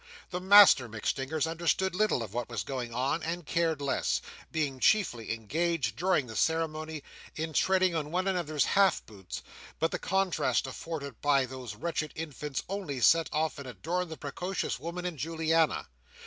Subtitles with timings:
[0.31, 4.19] The Master MacStingers understood little of what was going on, and cared less;
[4.51, 7.03] being chiefly engaged, during the ceremony,
[7.35, 9.43] in treading on one another's half boots;
[9.77, 14.79] but the contrast afforded by those wretched infants only set off and adorned the precocious
[14.79, 15.87] woman in Juliana.